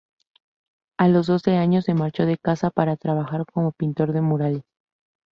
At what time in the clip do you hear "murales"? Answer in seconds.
4.21-4.63